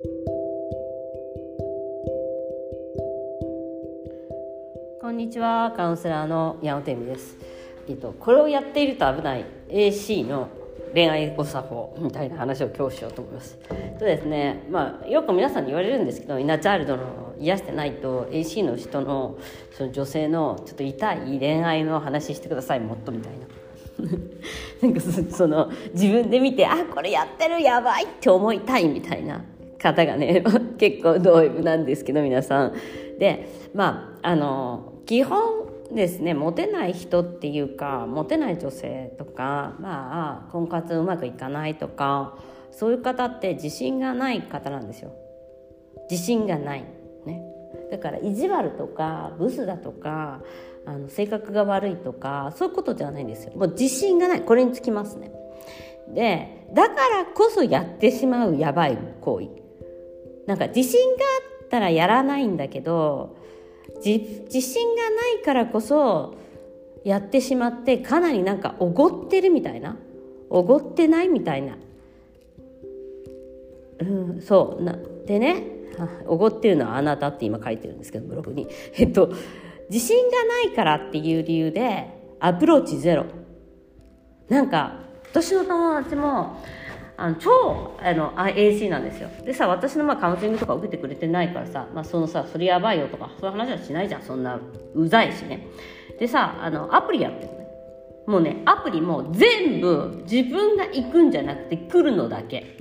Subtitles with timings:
[0.00, 0.06] こ
[5.10, 7.36] んにちはカウンセラーの矢野天美です。
[7.88, 10.50] えっとこれをやっていると危ない AC の
[10.94, 13.58] 恋愛誤作法みたいな話を今日しようと思います。
[13.98, 19.36] とですねまあよく皆さんに言われるんですけどイナチャイルドの癒してないと AC の人の
[19.72, 23.48] その女性のちょっと痛い恋愛の話してくださいもっとみたいな。
[24.80, 29.44] なんかその自分で見てあこれやってるやばいって思いたいみたいな。
[29.78, 30.42] 方がね
[30.78, 32.72] 結構同意なんですけど皆さん。
[33.18, 42.36] でまああの基本ですねモテない人っていうかモテない女性とかまあ婚活うまくいかないとか
[42.70, 45.12] そういう方って自信がない方なんですよ。
[46.10, 46.84] 自信がない。
[47.24, 47.42] ね。
[47.90, 50.42] だから意地悪とかブスだとか
[50.84, 53.52] あの性格が悪いとかそういうことじゃないんですよ。
[53.56, 54.42] もう自信がない。
[54.42, 55.32] これにつきますね。
[56.08, 59.67] でだからこそやってしまうやばい行為。
[60.48, 61.22] なんか自信が
[61.62, 63.36] あったらやらないんだけど
[64.02, 66.36] 自信がないからこそ
[67.04, 69.96] やってしまってかなりなんかおごってるみたいな。
[70.50, 71.76] おごってないみたいな。
[74.00, 74.82] うんそう。
[74.82, 75.64] なでね
[76.26, 78.66] おごってるのはあなたって今書いてるんですけどブログに。
[78.94, 79.30] えっと
[79.90, 82.06] 自信がないからっていう理由で
[82.40, 83.26] アプローチゼロ。
[84.48, 85.00] なんか
[85.30, 86.56] 私の友達も
[87.20, 89.28] あの超あの AC なんですよ。
[89.44, 94.22] でさ私のまあカウンセリングとか受けてくれてないからさ、まあ、そのさそれやばいよとかそういう話はしないじゃん。
[94.22, 94.60] そんな
[94.94, 95.66] うざいしね。
[96.20, 97.66] でさあのアプリやってるね。
[98.28, 102.78] もうねアプリも全部自分が行くんじゃなくて来るのだけ。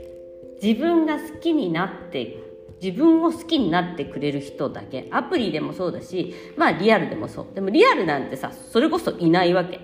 [0.61, 2.38] 自分が好きになって
[2.79, 5.07] 自分を好きになってくれる人だけ。
[5.09, 7.55] アプリでもそうだしまあリアルでもそう。
[7.55, 9.79] でもリアルなんてさそれこそいないわけ。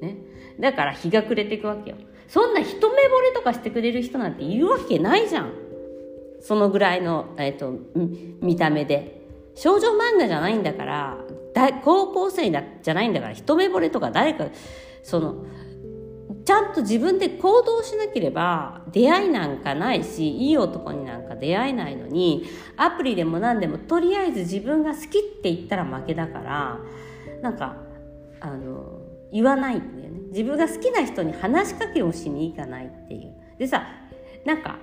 [0.00, 0.18] ね。
[0.60, 1.96] だから日が暮れていくわけよ。
[2.28, 5.52] そんな一目惚れとかしてくれる人なんているわけないじゃん。
[6.40, 7.74] そのぐらいの、えーと、
[8.40, 9.18] 見た目で。
[9.58, 11.18] 少女漫画じゃないんだから
[11.82, 14.46] 高校生だじゃないんだから一目惚れとか誰か
[15.02, 15.44] その
[16.44, 22.44] ちゃんと自分で行動しなければ出会いなんかないしいい男になんか出会えないのに
[22.76, 26.78] アプリでも何でもとりあえず自分が好きって言ったら負けだから
[27.42, 27.76] なんか
[28.40, 29.00] あの
[29.32, 33.34] 言わないんだよ自分が好きな人に話しかけをしに行かないっていう。
[33.58, 33.86] でさ
[34.44, 34.78] なんか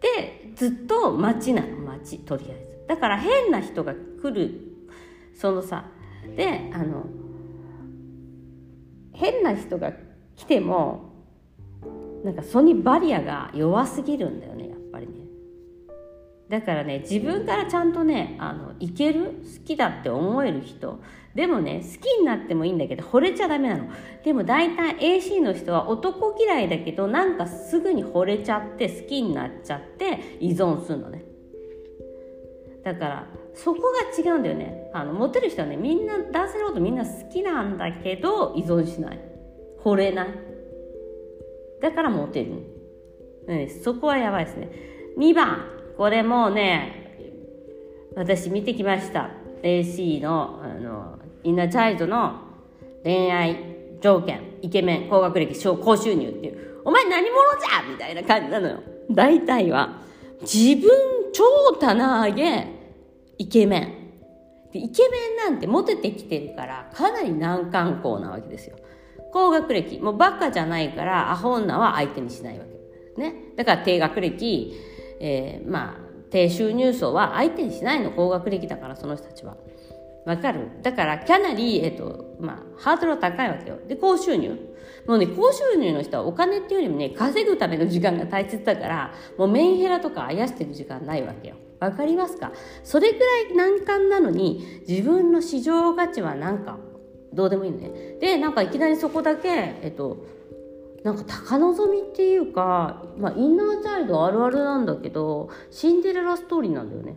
[0.00, 2.88] でずっと待ちなの待ちとりあえず。
[2.88, 4.60] だから変な人が来る
[5.34, 5.86] そのさ
[6.36, 7.06] であの
[9.12, 9.92] 変な人が
[10.36, 11.12] 来ても
[12.24, 14.75] なんかそのバリアが弱すぎるんだよね。
[16.48, 19.42] だからね自分からちゃんとねあのいける？
[19.58, 21.00] 好きだって思える人。
[21.34, 23.88] でもね好きになってもいいんだけど惚れちゃダメなの。
[24.24, 31.24] でも大体 AC の人は男嫌いだけどなんかすぐに惚れちゃって好きになっちゃって依存するのね。
[32.84, 34.90] だからそこが違うんだよね。
[34.94, 39.20] あのモテる人はねみんな男性のことみんな好きなんだけど依存しない。
[39.82, 40.28] 惚れない。
[41.82, 42.62] だからモテる、
[43.46, 44.70] ね、そこはやばいですね。
[45.18, 45.75] 2番。
[45.96, 47.06] これもね
[48.16, 49.30] 私見てきました。
[49.62, 52.40] AC のあのインナーチャイルドの
[53.02, 53.56] 恋愛
[54.00, 56.82] 条件イケメン高学歴高収入っていう。
[56.84, 58.82] お前何者じゃみたいな感じなのよ。
[59.10, 60.02] 大体は
[60.42, 60.90] 自分
[61.32, 61.44] 超
[61.80, 62.68] 棚上げ
[63.38, 64.72] イケメン。
[64.72, 68.76] でイケメンなんてモテてきてるからかなり難関校なわけですよ。
[69.32, 73.20] 高学歴もうバカじゃないからアホ女は相手にしないわけ。
[73.20, 73.34] ね。
[73.56, 74.74] だから低学歴、
[75.20, 79.56] えー、まあ低収入層は相手にしないの高学歴だからその人たちは
[80.26, 80.70] わかる？
[80.82, 83.78] だからかなり、えっと、まあ、ハードルは高いわけよ。
[83.86, 84.58] で、高収入？
[85.06, 91.54] もうね、高収入の人はお金っていうよりもね、稼ぐための時間が大切だから、もうメンヘラとかあやしてる時間ないわけよ。
[91.78, 92.50] わかりますか？
[92.82, 96.76] それぐらい難関なのに、自分の市場価値はなんか、
[97.32, 98.16] どうでもいいのね。
[98.20, 99.48] で、なんかいきなりそこだけ、
[99.80, 100.26] えっと、
[101.06, 107.14] なんか高望みっていうか、まあ、インナーチャイルドあるあるなんだけど、シンデレラストーリーなんだよね。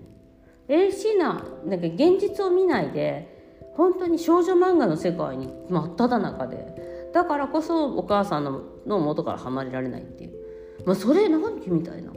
[0.68, 10.34] AC ななんか現実を見ないで本当に少女漫画の世界に真っ只中でだからこそお母さんのの元から離れられないっていう、
[10.86, 12.12] まあ、それ何みたいな。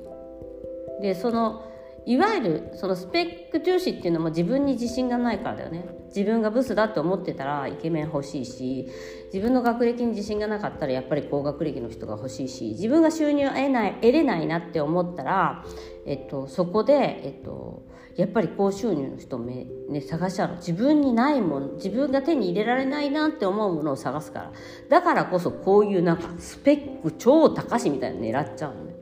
[1.00, 1.64] でその
[2.04, 5.84] いわゆるそのスペック重視っていうのも自分に自信がないからだよね。
[6.08, 8.86] 自分がブスだって思ってたらイケメン欲しいし
[9.32, 15.64] 自分の学歴に自信がなかったらやっぱり高学歴の人が欲しいし自分が収入を得ない得れないなって思ったら、
[16.04, 20.56] えっと、そこで、えっと、やっぱり高収入の人め、ね、探しちゃうの。
[20.56, 24.52] 自分にないもの自分が手に入れられないなって思うものを探すから。
[24.90, 28.96] だからこそこういうなんかスペック超高しみたいなの狙っちゃうのね。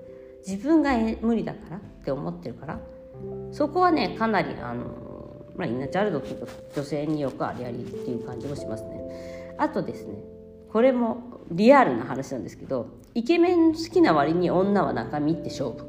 [0.46, 0.92] 自分が
[1.22, 1.80] 無理だから。
[2.00, 2.80] って思ってるから。
[3.52, 9.54] そこはねかなりあの、まあ、インナーチャイルドっていうか女性によくありありっていう感じもしますね。
[9.58, 10.14] あとですね
[10.72, 15.86] これもリアルな話なんですけどイケメン好きな割に女は中身って勝負。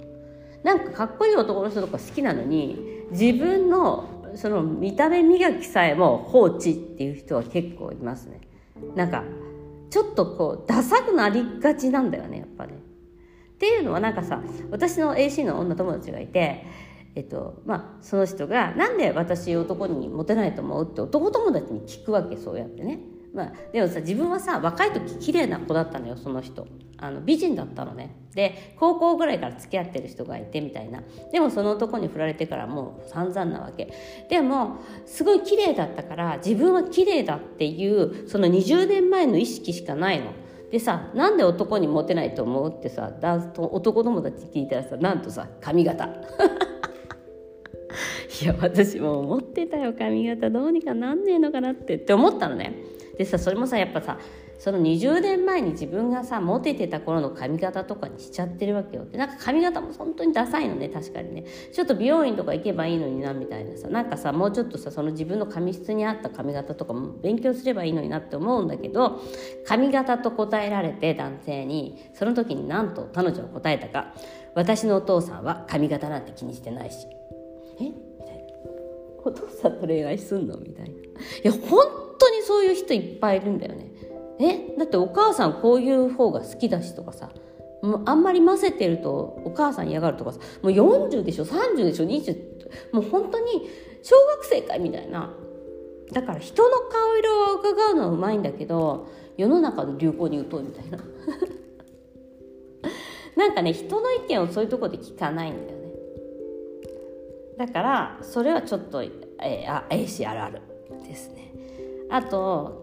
[0.63, 8.41] なんかかっこいい男の人とか好きなのに自分のその見た目磨きさえも放置っていう人は結構いますね。
[8.95, 9.23] なんか
[9.89, 12.73] ちょっとこうダサくなりがちなんだよねやっぱね。
[13.61, 14.41] っていうのはなんかさ
[14.71, 16.65] 私の AC の女友達がいて
[17.13, 22.99] えっとまあその人が「なんで私男にモテないと思う?」って男友達に聞くわけそうやってね。
[23.35, 26.65] まあ、でもさ自分はさ若い時綺麗な子だったのよその人。
[26.97, 28.15] あの美人だったのね。
[28.33, 31.03] で高校ぐらいから付き合ってる人がいてみたいな。
[31.31, 33.93] でもその男に振られてからもう散々なわけ。
[34.27, 40.31] でもすごい綺麗だったから自分は綺麗だっていうその20年前の意識しかないの。
[40.71, 43.11] でさなんで男にモテないと思うってさ
[43.57, 46.09] 男友達聞いたらさなんとさ髪型。
[48.41, 52.73] いや私も思ってたよ髪型どうにかなんねえのかなってって思ったのね。
[53.17, 54.17] でさそれもさやっぱさ
[54.63, 61.45] その20年前に自分がさモテてた頃の髪型とかにしちゃってるわけよでなんか髪型も本当にダサいのね確かにね。
[61.73, 63.87] ちょっと美容院とか行けばいいのになみたいなさ。
[63.89, 69.19] なんかさもうちょっとさその自分の髪質に合った髪型とかも勉強すればいいのになって思うんだけど
[69.65, 74.13] 髪型と答えられて男性にその時になんと彼女は答えたか。
[74.53, 77.07] 私のお父さんは髪型なんて気にしてないし。
[77.79, 77.85] え？
[77.85, 78.43] みたいな。
[79.23, 80.57] お父さんと恋愛すんの？
[80.57, 80.91] みたいな。
[80.91, 80.95] い
[81.45, 81.83] や本
[82.19, 83.89] 当にそういう人いっぱいいるんだよね。
[84.41, 87.29] えだってお母さんこういう方が好きだしとかさ
[87.81, 92.51] もうあんまり混ぜてるとお母さん嫌がるとかさもう40でしょ30でしょ20
[92.93, 93.69] もう本当に
[94.03, 95.33] 小学生かみたいな。
[96.11, 99.07] だから人の顔色を伺うのはうまいんだけど
[99.37, 100.97] 世の中の流行に疎いみたいな。
[103.37, 105.93] なんかね人の意見をそういうとこで聞かないんだよね。
[107.57, 110.61] だからそれはちょっと、えー、あ AC あるある
[111.07, 111.53] ですね。
[112.09, 112.80] あと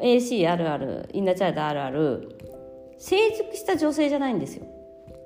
[0.00, 2.36] AC あるあるインナーチャイルドあるある
[2.98, 4.66] 成熟した女性じゃないんですよ。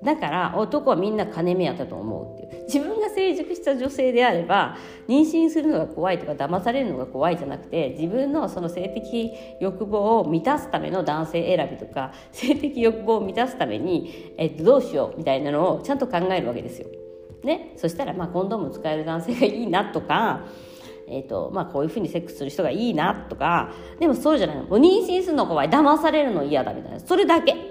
[0.03, 2.65] だから男はみんな金目当てと思うっていう。
[2.65, 4.77] 自分が成熟した女性であれば
[5.09, 16.89] 妊娠するのが怖いとか騙されるのが怖いじゃなくて自分のその性的欲望を満たすための男性選びとか性的欲望を満たすために、えっと、どうしようみたいなのをちゃんと考えるわけですよ。
[17.45, 20.45] ね、そしたらまあコンドーム使える男性がいいなとか
[21.11, 24.67] えーとまあ、こういうふうにセックスする人がいいなとかでもそうじゃないの。
[24.69, 25.69] 妊娠するの怖い。
[25.69, 27.01] 騙されるの嫌だみたいな。
[27.01, 27.70] それだけ。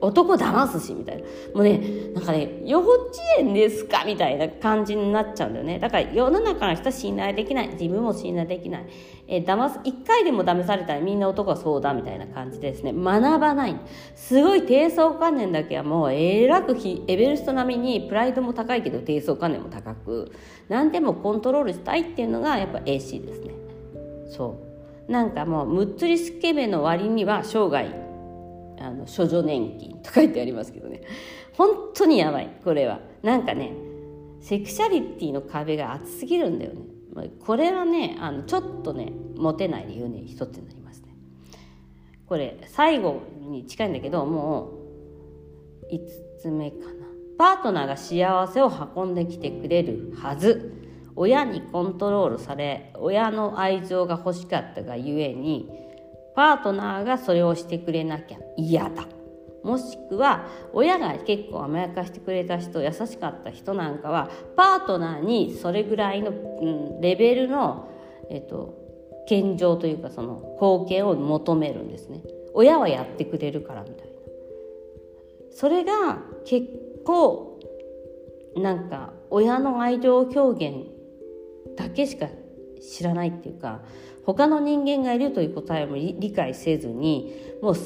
[0.00, 1.22] 男騙すしみたいな。
[1.22, 1.28] も
[1.60, 1.80] うね
[2.14, 5.78] なんかね幼稚園ですかみたいな感じになっちゃうんだよね。
[5.78, 7.68] だから世の中の人は信頼できない。
[7.68, 8.86] 自分も信頼できない、
[9.26, 12.92] えー、騙す一回でも騙されたらみんな男はそうだみたいな感じでですね。
[12.92, 13.76] 学ばない。
[14.14, 20.32] すごい低層観念だけはもうえらくエベルスト並みにプライドも高いけど低層観念も高く
[20.68, 23.54] 何でもコントロールしたいっていうのがやっぱ AC ですね。
[24.28, 24.56] そ
[25.08, 25.12] う。
[25.12, 28.07] なんかもうむっつりスケベの割には生涯
[28.80, 31.02] あの処女年金と書いてありますけどね。
[31.54, 33.00] 本当にやばいこれは。
[33.22, 33.72] なんかね
[34.40, 36.80] セクシャリティの壁が厚すぎるんだよね。
[37.44, 41.08] これはねあのちょっとねモテない理由ね一つになりますね。
[42.26, 44.70] これ最後に近いんだけども
[45.82, 45.98] う5
[46.40, 47.06] つ目かな。
[47.36, 50.74] パートナーが幸せを運んできてくれるはず。
[51.20, 55.68] 親にコントロールされ親の愛情が欲しかったがゆえに
[56.38, 59.08] パートナーがそれをしてくれなきゃ嫌だ。
[59.64, 67.88] もしくは親が結構甘やかしてくれた人優しかった人なんかはパートナーにそれぐらいの、うん、レベルの、
[68.30, 68.72] えっと、
[69.26, 72.22] 献上というかその貢献を求めるんですね。
[72.54, 74.12] 親はやってくれるからみたいな。
[75.50, 76.68] それが結
[77.04, 77.58] 構
[78.54, 80.86] なんか親の愛情表現
[81.76, 82.28] だけしか
[82.80, 83.82] 知らないっていうか
[84.24, 87.32] 他の人間がいるという答えも理解せずに
[87.62, 87.76] もう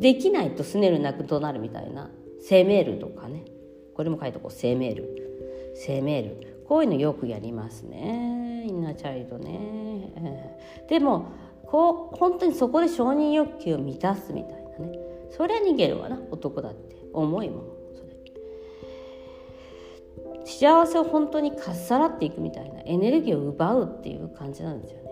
[0.00, 2.10] できないとすねるなくとなるみたいな。
[2.40, 3.44] 生命ルとかね。
[3.94, 8.64] これも書いとこう生命ル生命ルこういうのよくやりますね。
[8.66, 11.26] インナーチャイルドね、えー、でも
[11.66, 14.98] こう本当にそこで承認欲求を満たすみたいなね。
[15.30, 16.20] そりゃ逃げるわな。
[16.30, 16.96] 男だって。
[17.12, 17.64] 重いもん。
[17.94, 18.10] それ。
[20.44, 22.80] 幸せを本当にかっさらっていくみたいな。
[22.84, 25.11] エネルギーを奪うっていう感じなんですよね。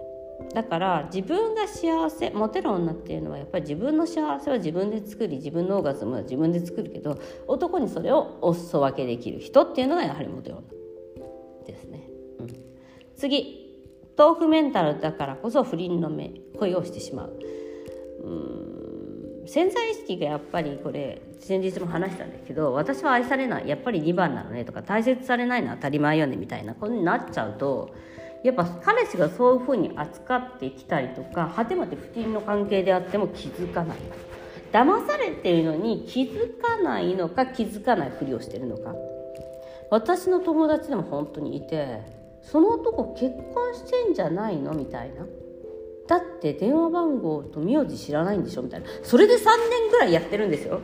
[0.55, 10.65] だから自分が幸せモテる女っていうのはやっぱり自分の幸せは自分で作り自分のオーガズムは自分で作るけど男にそれをお裾分けできる人っていうのがやはりモテる女
[11.67, 12.09] ですね、
[12.41, 12.49] うん、
[13.17, 13.61] 次。
[14.21, 17.41] 豆腐メンタルだからこそ不倫の目恋をしてしまう。
[18.23, 19.47] うん。
[19.47, 23.69] 潜在意識がやっぱりこれ先日も話したんですけど私は愛されない。
[23.69, 27.95] やっぱり2番なのねとか大切されないのは当たり前よねみたいなことになっちゃうと
[28.43, 33.99] やっぱ彼氏がそういうふうに扱ってきたりとか果てまで不倫の関係であっても気づかない。
[34.73, 38.95] 騙されてるのに気づかないのか気づかないふりをしてるのか。
[39.91, 42.03] 私の友達でも本当にいて
[42.43, 44.73] その男結婚してんじゃないの？
[44.73, 45.27] みたいな。
[46.07, 48.63] だって電話番号と名字知らないんでしょ？
[48.63, 48.87] みたいな。
[49.03, 50.81] それで3年ぐらいやってるんですよ。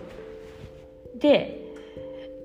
[1.15, 1.63] で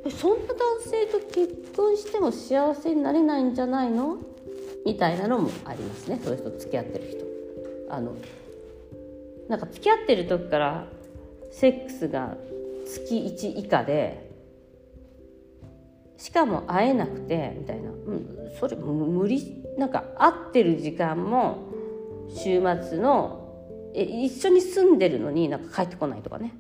[0.10, 4.18] そんな男性と結婚しても幸せになれないんじゃないの？
[4.86, 6.20] みたいなのもありますね。
[6.24, 7.26] そういう人付き合ってる人。
[7.94, 8.16] あの
[9.50, 10.88] なんか付き合ってる時から
[11.52, 12.38] セックスが
[12.86, 14.32] 月1以下で
[16.18, 21.58] しかも会えなくてみたいな、うん、それ無理なんか会ってる時間も
[22.34, 23.42] 週末の
[23.94, 26.54] え一緒に住んでるのになんか帰ってこないとかね。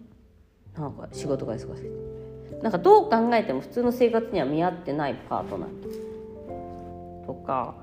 [0.77, 2.63] なんか仕事が忙しい。
[2.63, 7.75] なんかどう考えても普通の生活には見合ってないパートナーとか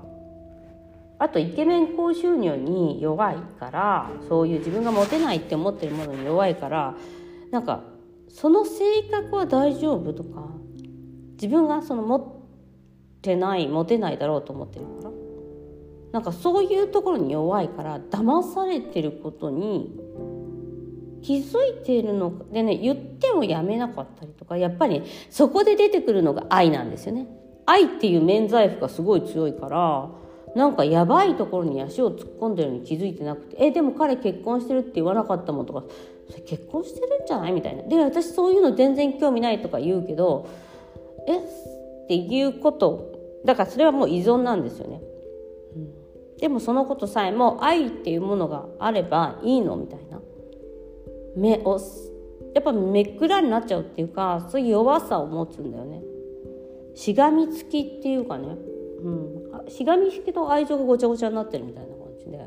[1.19, 6.95] あとイケメン高収入に弱いからそういう自分がモテないって思ってるものに弱いから
[7.51, 7.83] なんか
[8.29, 10.47] その性格は大丈夫とか
[11.33, 15.11] 自分がその持ってないモテないだろうと思ってるから
[16.13, 19.95] なんかそういうところに弱いから騙されてることに
[21.21, 27.27] 気づいているのでね言ってもやめなかったりとかやっぱりそこで出てくるのが愛なんですよね。
[27.65, 30.09] 愛っていう免罪符がすごい強いから
[30.55, 35.83] なんかやばいところに足を突っ込んでるのに気づいてなくて「えでも彼結婚してるって言わなかったもん」とか
[36.29, 40.45] 「それ結婚してるんじゃない?」みたいなで私そういうの全然興味ないとか言うけど
[41.27, 41.37] 「え？
[41.37, 43.11] っていうこと
[43.45, 44.99] だからそれはもう依存なんですよね。
[46.39, 50.19] でもそのことさえも愛っていうものがあればいいのみたいな
[51.35, 51.77] 目を
[52.55, 56.01] やっぱめっくらになっちゃうっていうかそういう弱さを持つんだよね。
[56.95, 58.57] しがみつきっていうかね
[59.03, 59.38] うん、
[59.69, 62.37] しがみつきと愛情がごちゃごちゃになってるみたいな感じで。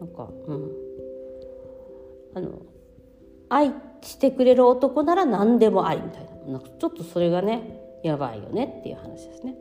[0.00, 0.70] なんかうん。
[2.34, 2.50] あの
[3.48, 6.52] 愛してくれる男なら何でもありみたいな。
[6.52, 9.56] なんかちょっとそれがねやばいよねっていう話ですね。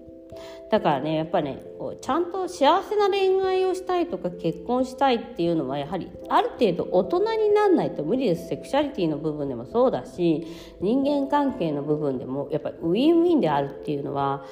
[0.69, 8.49] だからねやっぱねこうちゃんと幸せな恋愛をしたいとか結婚したいっていうのはやはりある程度大人になんないと無理です。
[8.49, 10.45] セクシャリティの部分でもそうだし
[10.81, 14.45] 人間関係の部分でもやっぱりウィンウィンであるっていうのは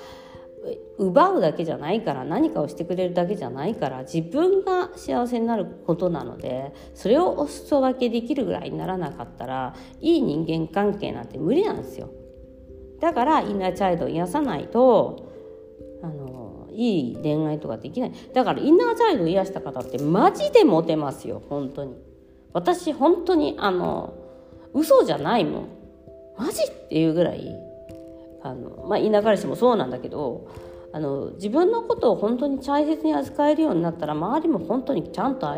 [0.98, 12.10] 奪うだけじゃないから何かをしてくれるだけじゃないから自分が幸せになることなのでそれをお裾分けできるぐらいにならなかったらいい人間関係なんて無理なんですよ。
[13.00, 15.30] だからインナーチャイルドを癒さないと
[16.02, 18.14] あのいい恋愛とかできない。
[18.34, 21.96] だからインナーチャイルドを癒した方ってマジでモテますよ本当に。
[22.54, 24.14] 私本当にあの
[24.74, 25.68] 嘘じゃないもん。
[26.38, 27.73] マジっていうぐらい
[28.44, 30.48] あの、まあ、田舎彼氏もそうなんだけど
[30.92, 35.50] あの自分のことを本当に大切に扱えるようになったら周りも本当にちゃんと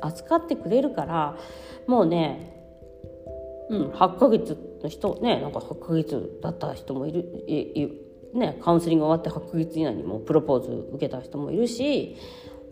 [0.00, 1.36] 扱ってくれるから
[1.88, 2.64] もうね、
[3.68, 7.26] うん、8ヶ月の人ねなんか8ヶ月だった人もいる
[8.32, 12.16] ね、カウンセリング終わって8ヶ月以内にもプロポーズ受けた人もいるし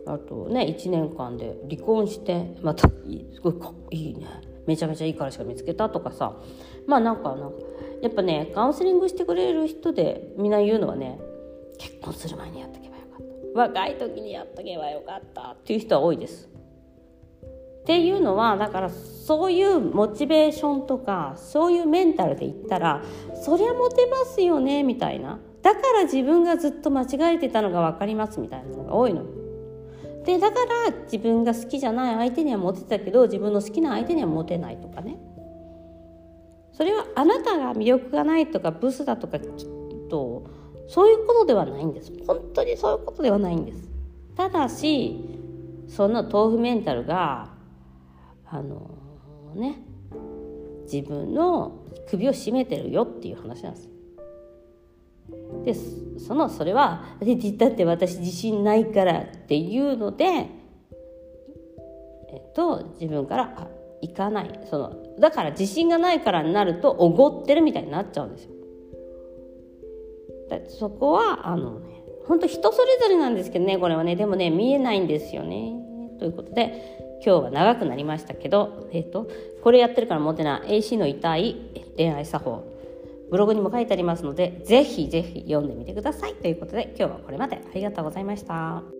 [0.07, 2.95] あとね1年間で離婚してまたす
[3.41, 4.25] ごいかっいいね。
[4.65, 6.37] めちゃめちゃいい彼氏が見つけたとかさ。
[6.87, 7.57] まあなんかなんか
[8.01, 11.19] やっぱねカウンセリングしてくれる人でみんな言うのはね
[11.77, 16.49] 結婚する前にやっとけばよかった若い時にやっとけばよかったっていう人は多いです。
[17.81, 23.01] っていうのはだからそういうモチベーションとかそういうメンタルで言ったら
[23.33, 29.23] そりゃモテますよねみたいなだから自分がずっと間違えてたのが分かりますみたいなのが多いの。
[30.23, 30.57] でだか
[30.89, 35.17] ら自分が好きじゃない相手にはモテたけど自分の好きな相手にはモテないとかね
[36.79, 39.49] それはあなたが魅力がないとかブスだとかきっ
[40.09, 40.49] と
[40.87, 42.09] そういうことではないんです。
[42.25, 43.89] 本当にそういうことではないんです。
[44.33, 45.19] ただし
[45.89, 47.49] その豆腐メンタルが
[48.45, 48.89] あの
[49.55, 49.81] ね
[50.89, 53.73] 自分の首を絞めてるよっていう話なん
[55.65, 55.89] です。
[56.15, 57.03] でそのそれは
[57.57, 60.47] だって私自信ないからっていうのでえ
[62.37, 63.67] っと自分から
[64.01, 68.51] 行かないそのだから自信がないからになるとおごってるみたいになっちゃうんですよ。
[70.67, 75.73] そこはあのね本当人それぞれなんですけどねこれはねでもね見えないんですよね。
[76.19, 79.27] ということで今日は長くなりましたけど、えっと、
[79.61, 81.57] これやってるからモテない AC の痛い
[81.97, 82.63] 恋愛作法
[83.29, 88.98] ブログにも書いてありますのでぜひぜひ読んでみてくださいということで今日はこれまでありがとうございました。